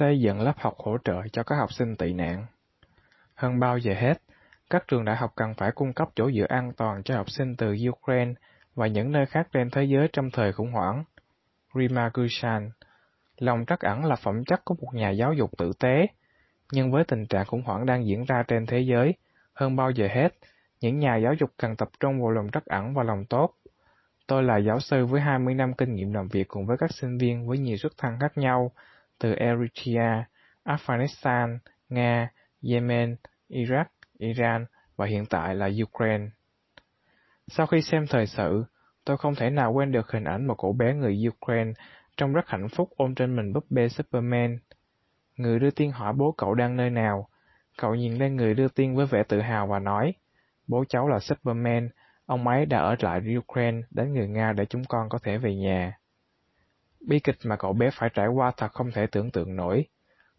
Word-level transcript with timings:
Xây 0.00 0.20
dựng 0.20 0.40
lớp 0.40 0.52
học 0.58 0.74
hỗ 0.78 0.98
trợ 1.04 1.22
cho 1.32 1.42
các 1.42 1.56
học 1.56 1.72
sinh 1.72 1.96
tị 1.96 2.12
nạn. 2.12 2.46
Hơn 3.34 3.60
bao 3.60 3.78
giờ 3.78 3.94
hết, 3.94 4.22
các 4.70 4.84
trường 4.88 5.04
đại 5.04 5.16
học 5.16 5.32
cần 5.36 5.54
phải 5.54 5.70
cung 5.74 5.92
cấp 5.92 6.08
chỗ 6.14 6.30
dựa 6.30 6.46
an 6.48 6.72
toàn 6.76 7.02
cho 7.02 7.16
học 7.16 7.30
sinh 7.30 7.56
từ 7.56 7.76
Ukraine 7.88 8.32
và 8.74 8.86
những 8.86 9.12
nơi 9.12 9.26
khác 9.26 9.48
trên 9.52 9.70
thế 9.70 9.84
giới 9.84 10.08
trong 10.12 10.30
thời 10.30 10.52
khủng 10.52 10.72
hoảng. 10.72 11.04
Rima 11.74 12.10
Gushan 12.14 12.70
Lòng 13.38 13.64
trắc 13.66 13.80
ẩn 13.80 14.04
là 14.04 14.16
phẩm 14.16 14.44
chất 14.44 14.64
của 14.64 14.74
một 14.74 14.94
nhà 14.94 15.10
giáo 15.10 15.32
dục 15.32 15.50
tử 15.58 15.72
tế, 15.78 16.06
nhưng 16.72 16.92
với 16.92 17.04
tình 17.04 17.26
trạng 17.26 17.46
khủng 17.46 17.62
hoảng 17.62 17.86
đang 17.86 18.06
diễn 18.06 18.24
ra 18.24 18.42
trên 18.48 18.66
thế 18.66 18.80
giới, 18.80 19.14
hơn 19.54 19.76
bao 19.76 19.90
giờ 19.90 20.08
hết, 20.10 20.28
những 20.80 20.98
nhà 20.98 21.16
giáo 21.16 21.34
dục 21.34 21.50
cần 21.56 21.76
tập 21.76 21.88
trung 22.00 22.22
vào 22.22 22.30
lòng 22.30 22.48
trắc 22.52 22.66
ẩn 22.66 22.94
và 22.94 23.02
lòng 23.02 23.24
tốt. 23.24 23.54
Tôi 24.26 24.42
là 24.42 24.58
giáo 24.58 24.80
sư 24.80 25.06
với 25.06 25.20
20 25.20 25.54
năm 25.54 25.74
kinh 25.74 25.94
nghiệm 25.94 26.12
làm 26.12 26.28
việc 26.28 26.48
cùng 26.48 26.66
với 26.66 26.76
các 26.80 26.90
sinh 26.90 27.18
viên 27.18 27.48
với 27.48 27.58
nhiều 27.58 27.76
xuất 27.76 27.92
thân 27.98 28.18
khác 28.20 28.38
nhau, 28.38 28.72
từ 29.20 29.34
Eritrea, 29.34 30.24
Afghanistan, 30.64 31.58
Nga, 31.88 32.30
Yemen, 32.62 33.16
Iraq, 33.48 33.84
Iran 34.18 34.66
và 34.96 35.06
hiện 35.06 35.26
tại 35.26 35.54
là 35.54 35.70
Ukraine. 35.82 36.26
Sau 37.48 37.66
khi 37.66 37.82
xem 37.82 38.06
thời 38.06 38.26
sự, 38.26 38.64
tôi 39.04 39.16
không 39.18 39.34
thể 39.34 39.50
nào 39.50 39.72
quên 39.72 39.92
được 39.92 40.10
hình 40.10 40.24
ảnh 40.24 40.46
một 40.46 40.54
cậu 40.62 40.72
bé 40.72 40.94
người 40.94 41.28
Ukraine 41.28 41.72
trông 42.16 42.32
rất 42.32 42.48
hạnh 42.48 42.68
phúc 42.68 42.90
ôm 42.96 43.14
trên 43.14 43.36
mình 43.36 43.52
búp 43.52 43.64
bê 43.70 43.88
Superman. 43.88 44.58
Người 45.36 45.58
đưa 45.58 45.70
tin 45.70 45.90
hỏi 45.90 46.12
bố 46.12 46.34
cậu 46.38 46.54
đang 46.54 46.76
nơi 46.76 46.90
nào. 46.90 47.28
Cậu 47.78 47.94
nhìn 47.94 48.14
lên 48.14 48.36
người 48.36 48.54
đưa 48.54 48.68
tin 48.68 48.94
với 48.94 49.06
vẻ 49.06 49.22
tự 49.28 49.40
hào 49.40 49.66
và 49.66 49.78
nói, 49.78 50.14
bố 50.66 50.84
cháu 50.88 51.08
là 51.08 51.18
Superman, 51.18 51.88
ông 52.26 52.48
ấy 52.48 52.66
đã 52.66 52.78
ở 52.78 52.96
lại 53.00 53.20
Ukraine 53.38 53.80
đến 53.90 54.12
người 54.12 54.28
Nga 54.28 54.52
để 54.52 54.66
chúng 54.66 54.84
con 54.84 55.08
có 55.08 55.18
thể 55.22 55.38
về 55.38 55.54
nhà. 55.54 55.99
Bi 57.06 57.20
kịch 57.20 57.36
mà 57.44 57.56
cậu 57.56 57.72
bé 57.72 57.90
phải 57.92 58.10
trải 58.14 58.28
qua 58.28 58.52
thật 58.56 58.72
không 58.72 58.90
thể 58.94 59.06
tưởng 59.06 59.30
tượng 59.30 59.56
nổi. 59.56 59.86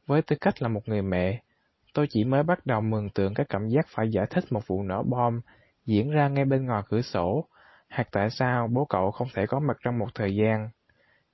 Với 0.08 0.22
tư 0.22 0.36
cách 0.42 0.62
là 0.62 0.68
một 0.68 0.82
người 0.86 1.02
mẹ, 1.02 1.42
tôi 1.94 2.08
chỉ 2.10 2.24
mới 2.24 2.44
bắt 2.44 2.66
đầu 2.66 2.82
mường 2.82 3.10
tượng 3.10 3.34
cái 3.34 3.46
cảm 3.50 3.68
giác 3.68 3.88
phải 3.90 4.12
giải 4.12 4.26
thích 4.30 4.44
một 4.50 4.68
vụ 4.68 4.84
nổ 4.84 5.04
bom 5.04 5.42
diễn 5.86 6.12
ra 6.12 6.28
ngay 6.28 6.46
bên 6.46 6.66
ngoài 6.66 6.84
cửa 6.90 7.02
sổ, 7.02 7.48
hoặc 7.90 8.08
tại 8.12 8.30
sao 8.30 8.68
bố 8.68 8.86
cậu 8.86 9.12
không 9.12 9.28
thể 9.34 9.46
có 9.48 9.60
mặt 9.60 9.78
trong 9.84 10.00
một 10.00 10.08
thời 10.16 10.36
gian. 10.36 10.70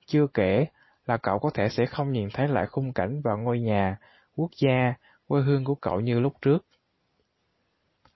Chưa 0.06 0.26
kể 0.34 0.66
là 1.06 1.16
cậu 1.16 1.38
có 1.38 1.50
thể 1.54 1.68
sẽ 1.68 1.86
không 1.86 2.12
nhìn 2.12 2.28
thấy 2.34 2.48
lại 2.48 2.66
khung 2.66 2.92
cảnh 2.92 3.20
và 3.24 3.34
ngôi 3.34 3.60
nhà, 3.60 3.96
quốc 4.36 4.50
gia, 4.60 4.94
quê 5.28 5.42
hương 5.42 5.64
của 5.64 5.74
cậu 5.74 6.00
như 6.00 6.20
lúc 6.20 6.32
trước. 6.42 6.64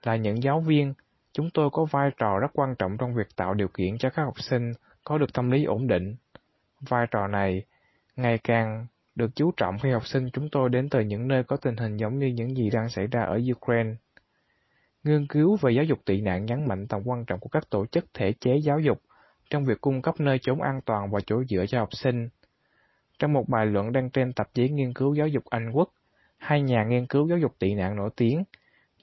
Là 0.03 0.15
những 0.15 0.43
giáo 0.43 0.59
viên, 0.59 0.93
chúng 1.33 1.49
tôi 1.53 1.69
có 1.69 1.85
vai 1.91 2.09
trò 2.17 2.39
rất 2.39 2.51
quan 2.53 2.75
trọng 2.79 2.97
trong 2.97 3.15
việc 3.15 3.35
tạo 3.35 3.53
điều 3.53 3.67
kiện 3.67 3.97
cho 3.97 4.09
các 4.09 4.23
học 4.23 4.41
sinh 4.41 4.71
có 5.03 5.17
được 5.17 5.33
tâm 5.33 5.51
lý 5.51 5.63
ổn 5.63 5.87
định. 5.87 6.15
Vai 6.89 7.07
trò 7.11 7.27
này 7.27 7.65
ngày 8.15 8.37
càng 8.43 8.87
được 9.15 9.35
chú 9.35 9.51
trọng 9.57 9.79
khi 9.79 9.91
học 9.91 10.07
sinh 10.07 10.29
chúng 10.33 10.49
tôi 10.49 10.69
đến 10.69 10.89
từ 10.89 10.99
những 10.99 11.27
nơi 11.27 11.43
có 11.43 11.57
tình 11.57 11.77
hình 11.77 11.97
giống 11.97 12.19
như 12.19 12.27
những 12.27 12.57
gì 12.57 12.69
đang 12.69 12.89
xảy 12.89 13.07
ra 13.07 13.23
ở 13.23 13.39
Ukraine. 13.51 13.95
Nghiên 15.03 15.27
cứu 15.27 15.57
về 15.61 15.71
giáo 15.71 15.83
dục 15.83 15.99
tị 16.05 16.21
nạn 16.21 16.45
nhấn 16.45 16.67
mạnh 16.67 16.87
tầm 16.87 17.01
quan 17.05 17.25
trọng 17.25 17.39
của 17.39 17.49
các 17.49 17.69
tổ 17.69 17.85
chức 17.85 18.05
thể 18.13 18.33
chế 18.39 18.57
giáo 18.57 18.79
dục 18.79 19.01
trong 19.49 19.65
việc 19.65 19.81
cung 19.81 20.01
cấp 20.01 20.15
nơi 20.19 20.39
chốn 20.41 20.61
an 20.61 20.81
toàn 20.85 21.11
và 21.11 21.19
chỗ 21.25 21.43
dựa 21.43 21.65
cho 21.67 21.79
học 21.79 21.93
sinh. 21.93 22.29
Trong 23.19 23.33
một 23.33 23.49
bài 23.49 23.65
luận 23.65 23.91
đăng 23.91 24.09
trên 24.09 24.33
tạp 24.33 24.53
chí 24.53 24.69
nghiên 24.69 24.93
cứu 24.93 25.13
giáo 25.13 25.27
dục 25.27 25.43
Anh 25.49 25.71
Quốc, 25.71 25.89
hai 26.37 26.61
nhà 26.61 26.83
nghiên 26.83 27.07
cứu 27.07 27.27
giáo 27.27 27.37
dục 27.37 27.55
tị 27.59 27.73
nạn 27.73 27.95
nổi 27.95 28.09
tiếng, 28.15 28.43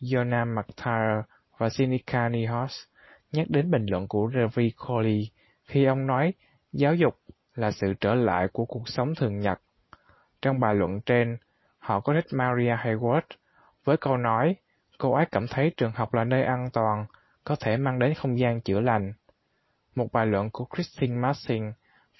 Jonah 0.00 0.54
McTire 0.54 1.22
và 1.58 1.68
Sinica 1.68 2.28
Nihos, 2.28 2.72
nhắc 3.32 3.46
đến 3.50 3.70
bình 3.70 3.86
luận 3.86 4.08
của 4.08 4.30
Ravi 4.34 4.70
Kohli 4.70 5.30
khi 5.64 5.84
ông 5.84 6.06
nói 6.06 6.32
giáo 6.72 6.94
dục 6.94 7.14
là 7.60 7.70
sự 7.70 7.94
trở 8.00 8.14
lại 8.14 8.48
của 8.52 8.64
cuộc 8.64 8.88
sống 8.88 9.14
thường 9.14 9.38
nhật. 9.38 9.60
Trong 10.42 10.60
bài 10.60 10.74
luận 10.74 11.00
trên, 11.00 11.36
họ 11.78 12.00
có 12.00 12.14
trích 12.14 12.38
Maria 12.38 12.76
Hayward 12.76 13.22
với 13.84 13.96
câu 13.96 14.16
nói 14.16 14.56
cô 14.98 15.12
ấy 15.12 15.26
cảm 15.32 15.46
thấy 15.46 15.72
trường 15.76 15.92
học 15.92 16.14
là 16.14 16.24
nơi 16.24 16.42
an 16.42 16.68
toàn, 16.72 17.06
có 17.44 17.56
thể 17.60 17.76
mang 17.76 17.98
đến 17.98 18.14
không 18.14 18.38
gian 18.38 18.60
chữa 18.60 18.80
lành. 18.80 19.12
Một 19.94 20.12
bài 20.12 20.26
luận 20.26 20.50
của 20.50 20.66
Christine 20.74 21.16
Massing, 21.16 21.72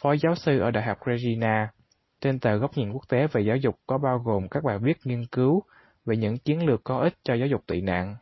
phó 0.03 0.13
giáo 0.13 0.35
sư 0.35 0.59
ở 0.59 0.71
Đại 0.71 0.85
học 0.85 0.99
Regina, 1.07 1.73
trên 2.21 2.39
tờ 2.39 2.57
góc 2.57 2.71
nhìn 2.77 2.93
quốc 2.93 3.09
tế 3.09 3.27
về 3.27 3.43
giáo 3.43 3.57
dục 3.57 3.79
có 3.87 3.99
bao 3.99 4.19
gồm 4.19 4.49
các 4.49 4.65
bài 4.65 4.79
viết 4.79 4.97
nghiên 5.05 5.27
cứu 5.27 5.63
về 6.05 6.17
những 6.17 6.39
chiến 6.39 6.67
lược 6.67 6.85
có 6.85 6.99
ích 6.99 7.15
cho 7.23 7.35
giáo 7.35 7.49
dục 7.49 7.67
tị 7.67 7.81
nạn. 7.81 8.17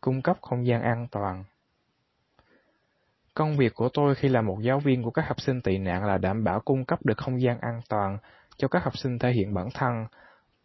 Cung 0.00 0.22
cấp 0.22 0.36
không 0.40 0.66
gian 0.66 0.82
an 0.82 1.06
toàn 1.10 1.44
Công 3.38 3.56
việc 3.56 3.74
của 3.74 3.88
tôi 3.88 4.14
khi 4.14 4.28
là 4.28 4.42
một 4.42 4.58
giáo 4.60 4.80
viên 4.80 5.02
của 5.02 5.10
các 5.10 5.28
học 5.28 5.40
sinh 5.40 5.60
tị 5.60 5.78
nạn 5.78 6.04
là 6.04 6.18
đảm 6.18 6.44
bảo 6.44 6.60
cung 6.60 6.84
cấp 6.84 6.98
được 7.04 7.18
không 7.18 7.40
gian 7.40 7.60
an 7.60 7.80
toàn 7.88 8.18
cho 8.56 8.68
các 8.68 8.84
học 8.84 8.98
sinh 8.98 9.18
thể 9.18 9.32
hiện 9.32 9.54
bản 9.54 9.68
thân, 9.74 10.06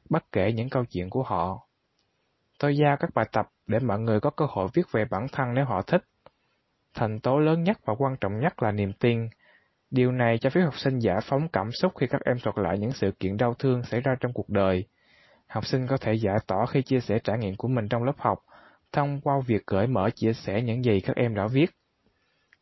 bất 0.09 0.31
kể 0.31 0.51
những 0.51 0.69
câu 0.69 0.85
chuyện 0.85 1.09
của 1.09 1.23
họ. 1.23 1.67
Tôi 2.59 2.78
giao 2.78 2.97
các 2.97 3.09
bài 3.13 3.25
tập 3.31 3.50
để 3.67 3.79
mọi 3.79 4.00
người 4.00 4.19
có 4.19 4.29
cơ 4.29 4.45
hội 4.50 4.67
viết 4.73 4.91
về 4.91 5.06
bản 5.06 5.28
thân 5.31 5.53
nếu 5.53 5.66
họ 5.66 5.81
thích. 5.81 6.03
Thành 6.94 7.19
tố 7.19 7.39
lớn 7.39 7.63
nhất 7.63 7.78
và 7.85 7.94
quan 7.97 8.16
trọng 8.22 8.39
nhất 8.39 8.63
là 8.63 8.72
niềm 8.72 8.94
tin. 8.94 9.29
Điều 9.91 10.12
này 10.12 10.38
cho 10.38 10.50
phép 10.50 10.62
học 10.62 10.79
sinh 10.79 11.00
giải 11.00 11.19
phóng 11.23 11.47
cảm 11.47 11.72
xúc 11.72 11.94
khi 12.00 12.07
các 12.07 12.22
em 12.25 12.38
thuật 12.44 12.57
lại 12.57 12.79
những 12.79 12.91
sự 12.91 13.12
kiện 13.19 13.38
đau 13.38 13.53
thương 13.53 13.83
xảy 13.83 14.01
ra 14.01 14.16
trong 14.19 14.33
cuộc 14.33 14.50
đời. 14.50 14.85
Học 15.47 15.66
sinh 15.66 15.88
có 15.88 15.97
thể 15.97 16.13
giải 16.13 16.38
tỏa 16.47 16.66
khi 16.66 16.81
chia 16.81 17.00
sẻ 17.00 17.19
trải 17.23 17.38
nghiệm 17.38 17.56
của 17.56 17.67
mình 17.67 17.89
trong 17.89 18.03
lớp 18.03 18.16
học, 18.17 18.39
thông 18.91 19.22
qua 19.22 19.35
việc 19.47 19.66
cởi 19.66 19.88
mở 19.88 20.09
chia 20.16 20.33
sẻ 20.33 20.62
những 20.62 20.85
gì 20.85 21.00
các 21.00 21.16
em 21.16 21.35
đã 21.35 21.47
viết. 21.47 21.69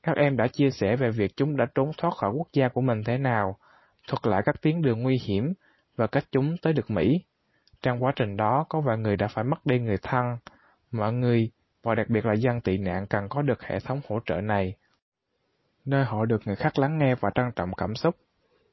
Các 0.04 0.18
em 0.18 0.38
đã 0.38 0.48
chia 0.48 0.70
sẻ 0.70 0.96
về 0.96 1.12
việc 1.12 1.32
chúng 1.38 1.58
đã 1.58 1.66
trốn 1.76 1.92
thoát 1.98 2.12
khỏi 2.14 2.32
quốc 2.38 2.48
gia 2.54 2.68
của 2.70 2.82
mình 2.82 3.04
thế 3.06 3.18
nào, 3.18 3.58
thuật 4.08 4.28
lại 4.28 4.42
các 4.46 4.62
tuyến 4.62 4.82
đường 4.82 5.02
nguy 5.02 5.18
hiểm 5.28 5.54
và 5.96 6.08
cách 6.08 6.24
chúng 6.32 6.56
tới 6.62 6.74
được 6.74 6.92
Mỹ. 6.92 7.24
Trong 7.82 8.04
quá 8.04 8.12
trình 8.16 8.38
đó, 8.38 8.66
có 8.70 8.82
vài 8.82 8.98
người 8.98 9.18
đã 9.18 9.28
phải 9.28 9.44
mất 9.44 9.66
đi 9.66 9.80
người 9.80 9.98
thân. 10.02 10.26
Mọi 10.92 11.14
người, 11.14 11.52
và 11.84 11.96
đặc 11.96 12.10
biệt 12.10 12.26
là 12.26 12.34
dân 12.34 12.62
tị 12.62 12.78
nạn 12.78 13.06
cần 13.10 13.28
có 13.30 13.42
được 13.42 13.64
hệ 13.64 13.80
thống 13.80 14.02
hỗ 14.10 14.20
trợ 14.26 14.42
này, 14.42 14.76
nơi 15.86 16.06
họ 16.06 16.26
được 16.26 16.42
người 16.46 16.56
khác 16.56 16.80
lắng 16.80 16.98
nghe 16.98 17.16
và 17.16 17.30
trân 17.36 17.46
trọng 17.56 17.74
cảm 17.78 17.96
xúc. 17.96 18.16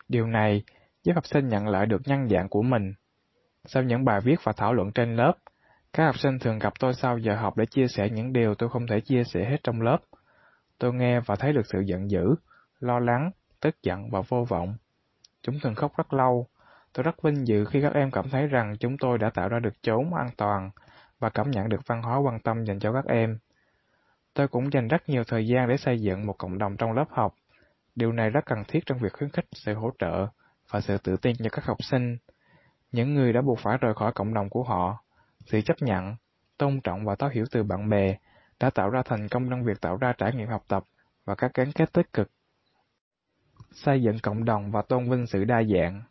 Điều 0.09 0.27
này 0.27 0.62
giúp 1.03 1.12
học 1.15 1.27
sinh 1.27 1.49
nhận 1.49 1.69
lại 1.69 1.87
được 1.87 2.03
nhân 2.05 2.28
dạng 2.28 2.49
của 2.49 2.62
mình. 2.62 2.95
Sau 3.65 3.83
những 3.83 4.05
bài 4.05 4.21
viết 4.25 4.37
và 4.43 4.53
thảo 4.56 4.75
luận 4.75 4.93
trên 4.93 5.16
lớp, 5.16 5.33
các 5.93 6.05
học 6.05 6.19
sinh 6.19 6.39
thường 6.39 6.59
gặp 6.59 6.72
tôi 6.81 6.95
sau 6.95 7.19
giờ 7.19 7.37
học 7.37 7.56
để 7.56 7.66
chia 7.66 7.87
sẻ 7.89 8.09
những 8.10 8.33
điều 8.33 8.55
tôi 8.55 8.69
không 8.69 8.87
thể 8.87 9.00
chia 9.00 9.25
sẻ 9.25 9.45
hết 9.50 9.56
trong 9.65 9.81
lớp. 9.81 9.99
Tôi 10.78 10.94
nghe 10.94 11.21
và 11.21 11.37
thấy 11.37 11.53
được 11.53 11.66
sự 11.66 11.81
giận 11.81 12.11
dữ, 12.11 12.34
lo 12.81 12.99
lắng, 12.99 13.31
tức 13.61 13.83
giận 13.83 14.11
và 14.11 14.21
vô 14.28 14.44
vọng. 14.49 14.77
Chúng 15.43 15.59
thường 15.62 15.75
khóc 15.75 15.97
rất 15.97 16.12
lâu. 16.12 16.47
Tôi 16.93 17.03
rất 17.03 17.22
vinh 17.22 17.47
dự 17.47 17.65
khi 17.65 17.83
các 17.83 17.94
em 17.94 18.11
cảm 18.11 18.28
thấy 18.31 18.47
rằng 18.47 18.77
chúng 18.81 18.99
tôi 18.99 19.19
đã 19.19 19.31
tạo 19.31 19.49
ra 19.49 19.59
được 19.59 19.83
chốn 19.83 20.15
an 20.15 20.28
toàn 20.37 20.71
và 21.19 21.31
cảm 21.31 21.50
nhận 21.50 21.69
được 21.69 21.81
văn 21.87 22.03
hóa 22.03 22.19
quan 22.19 22.41
tâm 22.41 22.65
dành 22.65 22.78
cho 22.78 22.93
các 22.93 23.05
em. 23.05 23.39
Tôi 24.34 24.49
cũng 24.49 24.72
dành 24.72 24.89
rất 24.89 25.09
nhiều 25.09 25.25
thời 25.25 25.47
gian 25.47 25.69
để 25.69 25.77
xây 25.77 26.00
dựng 26.00 26.27
một 26.27 26.39
cộng 26.39 26.59
đồng 26.59 26.77
trong 26.77 26.93
lớp 26.93 27.06
học. 27.10 27.34
Điều 27.95 28.12
này 28.12 28.31
rất 28.31 28.47
cần 28.47 28.65
thiết 28.69 28.87
trong 28.87 28.99
việc 28.99 29.12
khuyến 29.12 29.31
khích 29.31 29.47
sự 29.53 29.75
hỗ 29.75 29.91
trợ 29.99 30.27
và 30.71 30.81
sự 30.81 30.99
tự 30.99 31.16
tin 31.16 31.37
cho 31.39 31.50
các 31.53 31.65
học 31.65 31.77
sinh. 31.81 32.16
Những 32.93 33.15
người 33.15 33.33
đã 33.33 33.41
buộc 33.43 33.59
phải 33.59 33.78
rời 33.81 33.95
khỏi 33.95 34.12
cộng 34.12 34.34
đồng 34.34 34.49
của 34.49 34.62
họ, 34.62 35.05
sự 35.47 35.60
chấp 35.60 35.77
nhận, 35.81 36.16
tôn 36.59 36.81
trọng 36.81 37.05
và 37.05 37.15
thấu 37.15 37.28
hiểu 37.28 37.45
từ 37.50 37.62
bạn 37.62 37.89
bè 37.89 38.16
đã 38.60 38.70
tạo 38.70 38.91
ra 38.91 39.02
thành 39.04 39.28
công 39.28 39.50
trong 39.50 39.64
việc 39.64 39.80
tạo 39.80 39.96
ra 39.96 40.12
trải 40.19 40.32
nghiệm 40.34 40.48
học 40.48 40.64
tập 40.69 40.84
và 41.24 41.34
các 41.34 41.54
gắn 41.54 41.72
kết 41.72 41.92
tích 41.92 42.12
cực. 42.12 42.30
Xây 43.72 44.02
dựng 44.02 44.19
cộng 44.22 44.44
đồng 44.44 44.70
và 44.70 44.82
tôn 44.82 45.10
vinh 45.10 45.26
sự 45.26 45.44
đa 45.44 45.62
dạng 45.62 46.02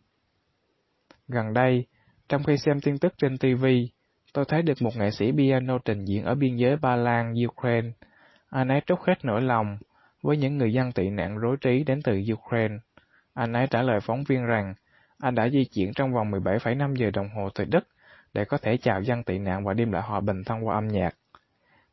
Gần 1.27 1.53
đây, 1.53 1.85
trong 2.29 2.43
khi 2.43 2.57
xem 2.57 2.79
tin 2.81 2.97
tức 2.97 3.13
trên 3.17 3.37
TV, 3.37 3.65
tôi 4.33 4.45
thấy 4.47 4.61
được 4.61 4.81
một 4.81 4.95
nghệ 4.95 5.11
sĩ 5.11 5.31
piano 5.31 5.77
trình 5.85 6.05
diễn 6.05 6.23
ở 6.23 6.35
biên 6.35 6.55
giới 6.55 6.77
Ba 6.77 6.95
Lan, 6.95 7.33
Ukraine. 7.47 7.89
Anh 8.49 8.67
ấy 8.67 8.81
trút 8.85 8.99
hết 9.07 9.25
nỗi 9.25 9.41
lòng 9.41 9.77
với 10.23 10.37
những 10.37 10.57
người 10.57 10.73
dân 10.73 10.91
tị 10.91 11.09
nạn 11.09 11.37
rối 11.37 11.57
trí 11.61 11.83
đến 11.83 12.01
từ 12.03 12.21
Ukraine. 12.33 12.75
Anh 13.33 13.53
ấy 13.53 13.67
trả 13.67 13.81
lời 13.81 13.99
phóng 13.99 14.23
viên 14.23 14.45
rằng 14.45 14.73
anh 15.19 15.35
đã 15.35 15.49
di 15.49 15.65
chuyển 15.65 15.93
trong 15.93 16.13
vòng 16.13 16.31
17,5 16.31 16.95
giờ 16.95 17.11
đồng 17.11 17.29
hồ 17.29 17.49
từ 17.55 17.65
Đức 17.65 17.87
để 18.33 18.45
có 18.45 18.57
thể 18.57 18.77
chào 18.77 19.01
dân 19.01 19.23
tị 19.23 19.37
nạn 19.37 19.65
và 19.65 19.73
đem 19.73 19.91
lại 19.91 20.01
hòa 20.05 20.19
bình 20.19 20.43
thông 20.43 20.67
qua 20.67 20.75
âm 20.75 20.87
nhạc. 20.87 21.15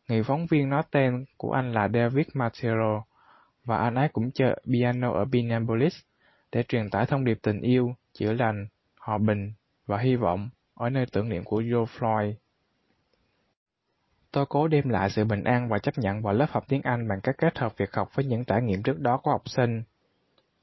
Người 0.08 0.22
phóng 0.22 0.46
viên 0.46 0.68
nói 0.68 0.82
tên 0.90 1.24
của 1.36 1.52
anh 1.52 1.72
là 1.72 1.88
David 1.88 2.26
Matero, 2.34 3.04
và 3.64 3.76
anh 3.78 3.94
ấy 3.94 4.08
cũng 4.08 4.30
chơi 4.30 4.62
piano 4.72 5.12
ở 5.12 5.24
Minneapolis 5.24 5.94
để 6.52 6.62
truyền 6.62 6.90
tải 6.90 7.06
thông 7.06 7.24
điệp 7.24 7.38
tình 7.42 7.60
yêu, 7.60 7.94
chữa 8.12 8.32
lành, 8.32 8.66
hòa 9.00 9.18
bình 9.18 9.52
và 9.86 9.98
hy 9.98 10.16
vọng 10.16 10.48
ở 10.74 10.90
nơi 10.90 11.06
tưởng 11.12 11.28
niệm 11.28 11.44
của 11.44 11.56
George 11.56 11.92
Floyd. 11.98 12.32
Tôi 14.32 14.46
cố 14.48 14.68
đem 14.68 14.88
lại 14.88 15.10
sự 15.10 15.24
bình 15.24 15.44
an 15.44 15.68
và 15.68 15.78
chấp 15.78 15.98
nhận 15.98 16.22
vào 16.22 16.34
lớp 16.34 16.46
học 16.50 16.64
tiếng 16.68 16.82
Anh 16.82 17.08
bằng 17.08 17.20
cách 17.20 17.34
kết 17.38 17.58
hợp 17.58 17.78
việc 17.78 17.94
học 17.94 18.10
với 18.14 18.24
những 18.24 18.44
trải 18.44 18.62
nghiệm 18.62 18.82
trước 18.82 19.00
đó 19.00 19.20
của 19.22 19.30
học 19.30 19.42
sinh. 19.48 19.82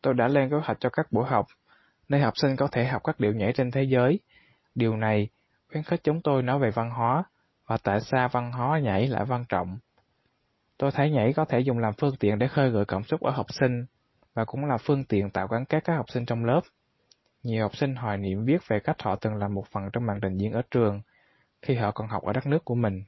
Tôi 0.02 0.14
đã 0.14 0.28
lên 0.28 0.50
kế 0.50 0.56
hoạch 0.64 0.78
cho 0.80 0.90
các 0.90 1.12
buổi 1.12 1.26
học, 1.28 1.46
nơi 2.10 2.22
học 2.22 2.34
sinh 2.38 2.56
có 2.56 2.68
thể 2.68 2.86
học 2.86 3.02
các 3.04 3.20
điệu 3.20 3.34
nhảy 3.34 3.54
trên 3.54 3.72
thế 3.72 3.84
giới. 3.84 4.20
Điều 4.76 4.98
này 4.98 5.30
khuyến 5.72 5.84
khích 5.84 6.04
chúng 6.04 6.22
tôi 6.22 6.44
nói 6.44 6.60
về 6.60 6.72
văn 6.72 6.90
hóa 6.90 7.24
và 7.72 7.78
tại 7.84 8.00
sao 8.00 8.30
văn 8.32 8.52
hóa 8.52 8.80
nhảy 8.80 9.08
lại 9.08 9.26
quan 9.30 9.46
trọng. 9.50 9.78
Tôi 10.78 10.92
thấy 10.92 11.12
nhảy 11.12 11.34
có 11.34 11.46
thể 11.46 11.60
dùng 11.60 11.80
làm 11.80 11.94
phương 11.94 12.16
tiện 12.20 12.40
để 12.40 12.48
khơi 12.48 12.70
gợi 12.70 12.86
cảm 12.88 13.04
xúc 13.04 13.22
ở 13.22 13.32
học 13.32 13.46
sinh 13.50 13.86
và 14.34 14.46
cũng 14.46 14.66
là 14.66 14.78
phương 14.78 15.04
tiện 15.04 15.30
tạo 15.30 15.48
gắn 15.48 15.66
kết 15.66 15.84
các 15.84 15.96
học 15.96 16.06
sinh 16.10 16.26
trong 16.26 16.46
lớp. 16.46 16.62
Nhiều 17.44 17.64
học 17.64 17.76
sinh 17.78 17.96
hoài 17.96 18.18
niệm 18.18 18.46
viết 18.46 18.68
về 18.68 18.80
cách 18.80 19.02
họ 19.02 19.16
từng 19.16 19.36
làm 19.36 19.54
một 19.54 19.68
phần 19.72 19.84
trong 19.94 20.06
màn 20.06 20.20
trình 20.22 20.38
diễn 20.38 20.52
ở 20.52 20.62
trường, 20.72 21.02
khi 21.62 21.76
họ 21.76 21.92
còn 21.92 22.08
học 22.08 22.24
ở 22.24 22.34
đất 22.34 22.46
nước 22.46 22.66
của 22.66 22.76
mình. 22.76 23.04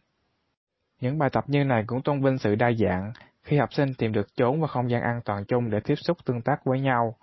Những 0.99 1.17
bài 1.17 1.29
tập 1.33 1.43
như 1.47 1.63
này 1.63 1.83
cũng 1.87 2.01
tôn 2.01 2.21
vinh 2.21 2.37
sự 2.37 2.55
đa 2.55 2.71
dạng, 2.71 3.11
khi 3.43 3.57
học 3.57 3.73
sinh 3.73 3.93
tìm 3.93 4.11
được 4.11 4.35
chốn 4.35 4.61
và 4.61 4.67
không 4.67 4.89
gian 4.89 5.01
an 5.01 5.21
toàn 5.25 5.45
chung 5.45 5.69
để 5.69 5.79
tiếp 5.79 5.95
xúc 5.95 6.17
tương 6.25 6.41
tác 6.41 6.65
với 6.65 6.79
nhau. 6.79 7.15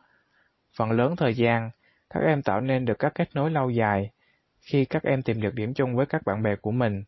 Phần 0.77 0.91
lớn 0.91 1.17
thời 1.17 1.35
gian, 1.35 1.71
các 2.11 2.21
em 2.27 2.43
tạo 2.43 2.61
nên 2.61 2.85
được 2.85 2.99
các 2.99 3.13
kết 3.15 3.29
nối 3.35 3.51
lâu 3.51 3.71
dài, 3.71 4.11
khi 4.61 4.85
các 4.85 5.03
em 5.03 5.23
tìm 5.23 5.41
được 5.41 5.55
điểm 5.55 5.75
chung 5.75 5.97
với 5.97 6.07
các 6.07 6.23
bạn 6.25 6.43
bè 6.43 6.57
của 6.57 6.71
mình, 6.71 7.05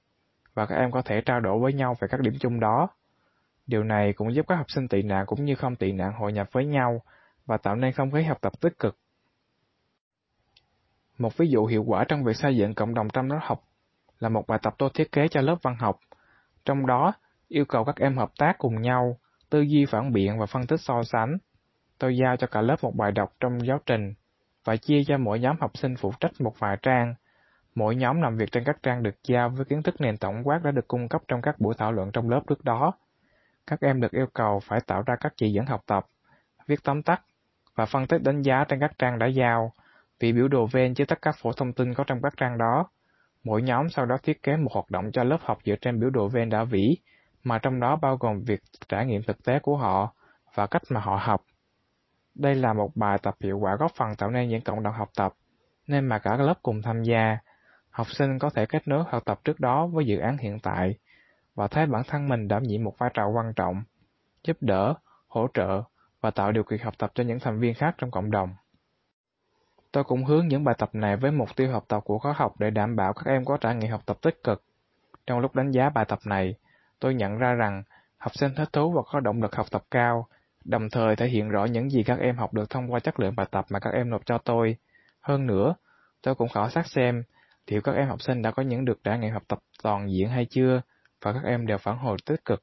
và 0.54 0.66
các 0.66 0.76
em 0.76 0.90
có 0.90 1.02
thể 1.02 1.20
trao 1.20 1.40
đổi 1.40 1.58
với 1.58 1.72
nhau 1.72 1.96
về 2.00 2.08
các 2.10 2.20
điểm 2.20 2.34
chung 2.40 2.60
đó. 2.60 2.88
Điều 3.66 3.84
này 3.84 4.12
cũng 4.12 4.34
giúp 4.34 4.46
các 4.48 4.56
học 4.56 4.66
sinh 4.68 4.88
tị 4.88 5.02
nạn 5.02 5.26
cũng 5.26 5.44
như 5.44 5.54
không 5.54 5.76
tị 5.76 5.92
nạn 5.92 6.12
hội 6.12 6.32
nhập 6.32 6.48
với 6.52 6.66
nhau 6.66 7.02
và 7.46 7.56
tạo 7.56 7.76
nên 7.76 7.92
không 7.92 8.10
khí 8.10 8.22
học 8.22 8.38
tập 8.40 8.52
tích 8.60 8.78
cực. 8.78 8.98
Một 11.18 11.36
ví 11.36 11.48
dụ 11.48 11.66
hiệu 11.66 11.84
quả 11.86 12.04
trong 12.08 12.24
việc 12.24 12.36
xây 12.36 12.56
dựng 12.56 12.74
cộng 12.74 12.94
đồng 12.94 13.08
trong 13.08 13.30
lớp 13.30 13.38
học 13.42 13.64
là 14.18 14.28
một 14.28 14.46
bài 14.46 14.58
tập 14.62 14.74
tôi 14.78 14.90
thiết 14.94 15.12
kế 15.12 15.28
cho 15.28 15.40
lớp 15.40 15.56
văn 15.62 15.76
học. 15.78 15.98
Trong 16.64 16.86
đó, 16.86 17.12
yêu 17.48 17.64
cầu 17.64 17.84
các 17.84 17.96
em 17.96 18.16
hợp 18.16 18.32
tác 18.38 18.58
cùng 18.58 18.82
nhau, 18.82 19.18
tư 19.50 19.60
duy 19.60 19.86
phản 19.86 20.12
biện 20.12 20.38
và 20.38 20.46
phân 20.46 20.66
tích 20.66 20.80
so 20.80 21.02
sánh. 21.02 21.36
Tôi 21.98 22.16
giao 22.16 22.36
cho 22.36 22.46
cả 22.46 22.60
lớp 22.60 22.76
một 22.82 22.94
bài 22.96 23.12
đọc 23.12 23.32
trong 23.40 23.66
giáo 23.66 23.78
trình 23.86 24.14
và 24.64 24.76
chia 24.76 25.02
cho 25.06 25.18
mỗi 25.18 25.40
nhóm 25.40 25.56
học 25.60 25.70
sinh 25.78 25.94
phụ 25.96 26.12
trách 26.20 26.32
một 26.40 26.54
vài 26.58 26.76
trang. 26.82 27.14
Mỗi 27.74 27.96
nhóm 27.96 28.22
làm 28.22 28.36
việc 28.36 28.52
trên 28.52 28.64
các 28.64 28.82
trang 28.82 29.02
được 29.02 29.14
giao 29.24 29.48
với 29.48 29.64
kiến 29.64 29.82
thức 29.82 30.00
nền 30.00 30.16
tổng 30.16 30.42
quát 30.44 30.60
đã 30.64 30.70
được 30.70 30.88
cung 30.88 31.08
cấp 31.08 31.22
trong 31.28 31.42
các 31.42 31.60
buổi 31.60 31.74
thảo 31.78 31.92
luận 31.92 32.10
trong 32.12 32.30
lớp 32.30 32.40
trước 32.46 32.64
đó. 32.64 32.92
Các 33.66 33.80
em 33.80 34.00
được 34.00 34.12
yêu 34.12 34.26
cầu 34.34 34.60
phải 34.60 34.80
tạo 34.86 35.02
ra 35.06 35.16
các 35.20 35.32
chỉ 35.36 35.52
dẫn 35.52 35.66
học 35.66 35.82
tập, 35.86 36.06
viết 36.66 36.84
tóm 36.84 37.02
tắt 37.02 37.22
và 37.74 37.86
phân 37.86 38.06
tích 38.06 38.22
đánh 38.22 38.42
giá 38.42 38.64
trên 38.68 38.80
các 38.80 38.92
trang 38.98 39.18
đã 39.18 39.26
giao, 39.26 39.72
vì 40.20 40.32
biểu 40.32 40.48
đồ 40.48 40.66
ven 40.66 40.94
chứa 40.94 41.04
tất 41.04 41.18
các 41.22 41.36
phổ 41.42 41.52
thông 41.52 41.72
tin 41.72 41.94
có 41.94 42.04
trong 42.04 42.22
các 42.22 42.34
trang 42.36 42.58
đó. 42.58 42.88
Mỗi 43.44 43.62
nhóm 43.62 43.88
sau 43.90 44.06
đó 44.06 44.16
thiết 44.22 44.42
kế 44.42 44.56
một 44.56 44.72
hoạt 44.72 44.90
động 44.90 45.10
cho 45.12 45.24
lớp 45.24 45.38
học 45.40 45.58
dựa 45.64 45.76
trên 45.80 46.00
biểu 46.00 46.10
đồ 46.10 46.28
ven 46.28 46.48
đã 46.48 46.64
vỉ, 46.64 46.96
mà 47.44 47.58
trong 47.58 47.80
đó 47.80 47.96
bao 47.96 48.16
gồm 48.16 48.42
việc 48.46 48.62
trải 48.88 49.06
nghiệm 49.06 49.22
thực 49.22 49.44
tế 49.44 49.58
của 49.58 49.76
họ 49.76 50.14
và 50.54 50.66
cách 50.66 50.82
mà 50.88 51.00
họ 51.00 51.20
học. 51.22 51.44
Đây 52.34 52.54
là 52.54 52.72
một 52.72 52.90
bài 52.94 53.18
tập 53.22 53.34
hiệu 53.40 53.58
quả 53.58 53.76
góp 53.76 53.92
phần 53.94 54.14
tạo 54.18 54.30
nên 54.30 54.48
những 54.48 54.60
cộng 54.60 54.82
đồng 54.82 54.94
học 54.94 55.08
tập, 55.16 55.32
nên 55.86 56.06
mà 56.06 56.18
cả 56.18 56.36
lớp 56.36 56.54
cùng 56.62 56.82
tham 56.82 57.02
gia. 57.02 57.38
Học 57.92 58.06
sinh 58.10 58.38
có 58.38 58.50
thể 58.50 58.66
kết 58.66 58.88
nối 58.88 59.04
học 59.08 59.22
tập 59.24 59.40
trước 59.44 59.60
đó 59.60 59.86
với 59.86 60.04
dự 60.04 60.18
án 60.18 60.38
hiện 60.38 60.58
tại 60.62 60.94
và 61.54 61.68
thấy 61.68 61.86
bản 61.86 62.02
thân 62.08 62.28
mình 62.28 62.48
đảm 62.48 62.62
nhiệm 62.62 62.84
một 62.84 62.98
vai 62.98 63.10
trò 63.14 63.28
quan 63.28 63.52
trọng, 63.56 63.82
giúp 64.44 64.56
đỡ, 64.60 64.94
hỗ 65.28 65.48
trợ 65.54 65.82
và 66.20 66.30
tạo 66.30 66.52
điều 66.52 66.64
kiện 66.64 66.78
học 66.78 66.94
tập 66.98 67.12
cho 67.14 67.24
những 67.24 67.40
thành 67.40 67.60
viên 67.60 67.74
khác 67.74 67.94
trong 67.98 68.10
cộng 68.10 68.30
đồng. 68.30 68.54
Tôi 69.92 70.04
cũng 70.04 70.24
hướng 70.24 70.48
những 70.48 70.64
bài 70.64 70.74
tập 70.78 70.90
này 70.92 71.16
với 71.16 71.30
mục 71.30 71.48
tiêu 71.56 71.72
học 71.72 71.84
tập 71.88 72.00
của 72.04 72.18
khóa 72.18 72.32
học 72.36 72.54
để 72.58 72.70
đảm 72.70 72.96
bảo 72.96 73.12
các 73.12 73.26
em 73.26 73.44
có 73.44 73.56
trải 73.56 73.74
nghiệm 73.74 73.90
học 73.90 74.02
tập 74.06 74.16
tích 74.22 74.44
cực. 74.44 74.62
Trong 75.26 75.40
lúc 75.40 75.54
đánh 75.54 75.70
giá 75.70 75.90
bài 75.90 76.04
tập 76.08 76.18
này, 76.24 76.54
tôi 77.00 77.14
nhận 77.14 77.38
ra 77.38 77.52
rằng 77.52 77.82
học 78.18 78.32
sinh 78.34 78.54
thích 78.56 78.68
thú 78.72 78.92
và 78.92 79.02
có 79.06 79.20
động 79.20 79.42
lực 79.42 79.54
học 79.56 79.66
tập 79.70 79.84
cao, 79.90 80.26
đồng 80.64 80.90
thời 80.90 81.16
thể 81.16 81.26
hiện 81.26 81.48
rõ 81.48 81.64
những 81.64 81.90
gì 81.90 82.02
các 82.02 82.18
em 82.18 82.36
học 82.36 82.54
được 82.54 82.70
thông 82.70 82.92
qua 82.92 83.00
chất 83.00 83.20
lượng 83.20 83.36
bài 83.36 83.46
tập 83.50 83.64
mà 83.70 83.80
các 83.80 83.90
em 83.94 84.10
nộp 84.10 84.26
cho 84.26 84.38
tôi. 84.38 84.76
Hơn 85.20 85.46
nữa, 85.46 85.74
tôi 86.22 86.34
cũng 86.34 86.48
khảo 86.48 86.70
sát 86.70 86.86
xem 86.86 87.22
liệu 87.66 87.80
các 87.80 87.92
em 87.92 88.08
học 88.08 88.22
sinh 88.22 88.42
đã 88.42 88.50
có 88.50 88.62
những 88.62 88.84
được 88.84 89.04
trải 89.04 89.18
nghiệm 89.18 89.32
học 89.32 89.42
tập 89.48 89.58
toàn 89.82 90.10
diện 90.12 90.28
hay 90.28 90.46
chưa, 90.50 90.82
và 91.22 91.32
các 91.32 91.44
em 91.44 91.66
đều 91.66 91.78
phản 91.78 91.98
hồi 91.98 92.16
tích 92.26 92.44
cực. 92.44 92.62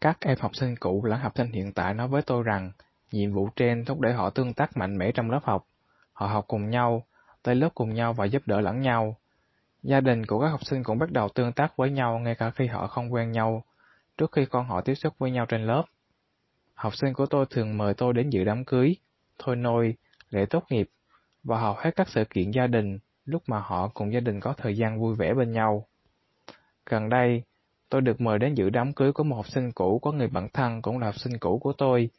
Các 0.00 0.20
em 0.20 0.38
học 0.40 0.56
sinh 0.56 0.74
cũ 0.80 1.04
lẫn 1.04 1.20
học 1.20 1.32
sinh 1.36 1.52
hiện 1.52 1.72
tại 1.72 1.94
nói 1.94 2.08
với 2.08 2.22
tôi 2.22 2.42
rằng 2.42 2.72
nhiệm 3.12 3.32
vụ 3.32 3.48
trên 3.56 3.84
thúc 3.84 4.00
đẩy 4.00 4.12
họ 4.12 4.30
tương 4.30 4.54
tác 4.54 4.76
mạnh 4.76 4.98
mẽ 4.98 5.12
trong 5.12 5.30
lớp 5.30 5.40
học. 5.44 5.66
Họ 6.12 6.26
học 6.26 6.44
cùng 6.48 6.70
nhau, 6.70 7.06
tới 7.42 7.54
lớp 7.54 7.68
cùng 7.74 7.94
nhau 7.94 8.12
và 8.12 8.24
giúp 8.24 8.42
đỡ 8.46 8.60
lẫn 8.60 8.80
nhau. 8.80 9.16
Gia 9.82 10.00
đình 10.00 10.26
của 10.26 10.40
các 10.40 10.48
học 10.48 10.64
sinh 10.64 10.82
cũng 10.82 10.98
bắt 10.98 11.10
đầu 11.10 11.28
tương 11.28 11.52
tác 11.52 11.76
với 11.76 11.90
nhau 11.90 12.18
ngay 12.18 12.34
cả 12.34 12.50
khi 12.50 12.66
họ 12.66 12.86
không 12.86 13.12
quen 13.12 13.32
nhau, 13.32 13.64
trước 14.18 14.32
khi 14.32 14.46
con 14.46 14.66
họ 14.66 14.80
tiếp 14.80 14.94
xúc 14.94 15.14
với 15.18 15.30
nhau 15.30 15.46
trên 15.46 15.66
lớp. 15.66 15.84
Học 16.74 16.92
sinh 16.96 17.14
của 17.14 17.26
tôi 17.26 17.46
thường 17.50 17.78
mời 17.78 17.94
tôi 17.94 18.12
đến 18.12 18.30
dự 18.30 18.44
đám 18.44 18.64
cưới, 18.64 18.96
thôi 19.38 19.56
nôi, 19.56 19.94
lễ 20.30 20.46
tốt 20.50 20.64
nghiệp 20.70 20.90
và 21.44 21.60
hầu 21.60 21.74
hết 21.78 21.90
các 21.96 22.08
sự 22.08 22.24
kiện 22.24 22.50
gia 22.50 22.66
đình 22.66 22.98
lúc 23.24 23.42
mà 23.46 23.60
họ 23.60 23.88
cùng 23.94 24.12
gia 24.12 24.20
đình 24.20 24.40
có 24.40 24.54
thời 24.56 24.76
gian 24.76 25.00
vui 25.00 25.14
vẻ 25.14 25.34
bên 25.34 25.52
nhau. 25.52 25.86
Gần 26.86 27.08
đây, 27.08 27.42
tôi 27.88 28.00
được 28.00 28.20
mời 28.20 28.38
đến 28.38 28.54
dự 28.54 28.70
đám 28.70 28.92
cưới 28.92 29.12
của 29.12 29.24
một 29.24 29.36
học 29.36 29.48
sinh 29.48 29.72
cũ 29.72 29.98
có 29.98 30.12
người 30.12 30.28
bạn 30.28 30.48
thân 30.52 30.82
cũng 30.82 30.98
là 30.98 31.06
học 31.06 31.18
sinh 31.18 31.38
cũ 31.38 31.58
của 31.58 31.72
tôi. 31.72 32.10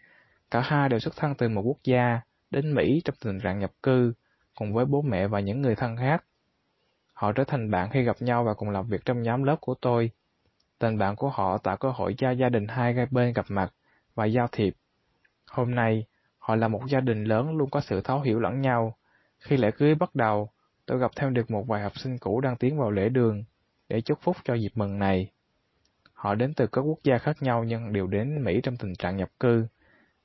Cả 0.52 0.62
hai 0.62 0.90
đều 0.90 1.00
xuất 1.00 1.16
thân 1.16 1.36
từ 1.36 1.50
một 1.50 1.62
quốc 1.62 1.78
gia, 1.84 2.22
đến 2.52 2.74
Mỹ 2.74 3.02
trong 3.06 3.16
tình 3.24 3.40
trạng 3.40 3.60
nhập 3.60 3.72
cư, 3.84 4.14
cùng 4.56 4.74
với 4.74 4.86
bố 4.86 5.02
mẹ 5.02 5.28
và 5.28 5.40
những 5.40 5.62
người 5.62 5.76
thân 5.76 5.98
khác. 5.98 6.24
Họ 7.14 7.32
trở 7.32 7.44
thành 7.44 7.72
bạn 7.72 7.90
khi 7.92 8.04
gặp 8.04 8.16
nhau 8.20 8.44
và 8.44 8.54
cùng 8.54 8.70
làm 8.70 8.88
việc 8.88 9.06
trong 9.06 9.22
nhóm 9.22 9.44
lớp 9.44 9.56
của 9.62 9.76
tôi. 9.82 10.12
Tình 10.80 10.98
bạn 10.98 11.16
của 11.16 11.30
họ 11.30 11.58
tạo 11.58 11.78
cơ 11.78 11.92
hội 11.92 12.16
cho 12.18 12.32
gia 12.32 12.50
đình 12.50 12.68
hai 12.68 12.94
gai 12.94 13.08
bên 13.12 13.34
gặp 13.34 13.46
mặt 13.50 13.74
và 14.16 14.26
giao 14.26 14.48
thiệp. 14.52 14.76
Hôm 15.48 15.76
nay, 15.76 16.06
họ 16.38 16.56
là 16.56 16.68
một 16.68 16.82
gia 16.88 17.00
đình 17.00 17.24
lớn 17.24 17.58
luôn 17.58 17.70
có 17.70 17.82
sự 17.82 18.02
thấu 18.02 18.22
hiểu 18.22 18.40
lẫn 18.40 18.62
nhau. 18.62 18.96
Khi 19.46 19.58
lễ 19.58 19.72
cưới 19.72 19.96
bắt 19.96 20.16
đầu, 20.16 20.50
tôi 20.86 21.00
gặp 21.00 21.12
thêm 21.16 21.34
được 21.34 21.52
một 21.52 21.68
vài 21.68 21.82
học 21.82 22.00
sinh 22.00 22.18
cũ 22.18 22.42
đang 22.42 22.56
tiến 22.56 22.78
vào 22.78 22.92
lễ 22.92 23.10
đường 23.10 23.44
để 23.90 24.02
chúc 24.02 24.20
phúc 24.22 24.38
cho 24.44 24.54
dịp 24.54 24.72
mừng 24.76 25.00
này. 25.00 25.32
Họ 26.14 26.36
đến 26.36 26.54
từ 26.54 26.68
các 26.68 26.82
quốc 26.82 27.00
gia 27.04 27.18
khác 27.18 27.38
nhau 27.42 27.64
nhưng 27.64 27.94
đều 27.94 28.08
đến 28.08 28.44
Mỹ 28.44 28.60
trong 28.64 28.78
tình 28.78 28.96
trạng 28.96 29.18
nhập 29.18 29.30
cư. 29.40 29.68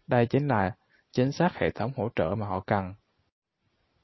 Đây 0.07 0.27
chính 0.27 0.49
là 0.49 0.75
chính 1.13 1.33
xác 1.33 1.55
hệ 1.55 1.71
thống 1.71 1.93
hỗ 1.97 2.09
trợ 2.17 2.35
mà 2.39 2.47
họ 2.47 2.61
cần. 2.61 2.95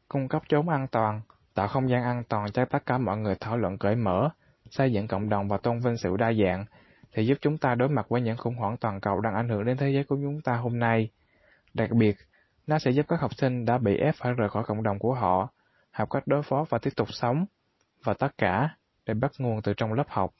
Cung 0.08 0.28
cấp 0.28 0.42
chốn 0.48 0.68
an 0.68 0.86
toàn, 0.88 1.20
tạo 1.54 1.68
không 1.68 1.90
gian 1.90 2.02
an 2.02 2.22
toàn 2.28 2.52
cho 2.52 2.64
tất 2.64 2.86
cả 2.86 2.98
mọi 2.98 3.16
người 3.16 3.34
thảo 3.40 3.56
luận 3.56 3.78
cởi 3.78 3.96
mở, 3.96 4.30
xây 4.70 4.92
dựng 4.92 5.08
cộng 5.08 5.28
đồng 5.28 5.48
và 5.48 5.56
tôn 5.56 5.80
vinh 5.80 5.96
sự 5.96 6.16
đa 6.16 6.32
dạng, 6.32 6.64
thì 7.12 7.26
giúp 7.26 7.38
chúng 7.40 7.58
ta 7.58 7.74
đối 7.74 7.88
mặt 7.88 8.08
với 8.08 8.20
những 8.20 8.36
khủng 8.36 8.56
hoảng 8.56 8.76
toàn 8.76 9.00
cầu 9.00 9.20
đang 9.20 9.34
ảnh 9.34 9.48
hưởng 9.48 9.64
đến 9.64 9.76
thế 9.76 9.90
giới 9.90 10.04
của 10.04 10.16
chúng 10.16 10.40
ta 10.40 10.56
hôm 10.56 10.78
nay. 10.78 11.10
Đặc 11.74 11.90
biệt, 11.90 12.16
nó 12.66 12.78
sẽ 12.78 12.90
giúp 12.90 13.06
các 13.08 13.20
học 13.20 13.34
sinh 13.34 13.64
đã 13.64 13.78
bị 13.78 13.96
ép 13.96 14.14
phải 14.14 14.32
rời 14.32 14.48
khỏi 14.48 14.64
cộng 14.66 14.82
đồng 14.82 14.98
của 14.98 15.14
họ, 15.14 15.48
học 15.90 16.10
cách 16.10 16.26
đối 16.26 16.42
phó 16.42 16.64
và 16.68 16.78
tiếp 16.78 16.90
tục 16.96 17.08
sống, 17.12 17.46
và 18.04 18.14
tất 18.14 18.38
cả 18.38 18.76
đều 19.06 19.16
bắt 19.20 19.32
nguồn 19.38 19.62
từ 19.62 19.74
trong 19.76 19.92
lớp 19.92 20.06
học. 20.08 20.30